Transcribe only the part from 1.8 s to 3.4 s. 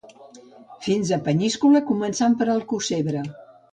començant a Alcossebre.